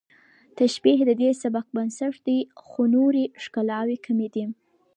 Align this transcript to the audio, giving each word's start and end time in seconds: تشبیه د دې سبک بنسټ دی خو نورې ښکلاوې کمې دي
تشبیه 0.59 0.99
د 1.09 1.11
دې 1.21 1.29
سبک 1.41 1.65
بنسټ 1.75 2.13
دی 2.27 2.39
خو 2.67 2.81
نورې 2.95 3.23
ښکلاوې 3.43 3.97
کمې 4.05 4.27
دي 4.35 4.45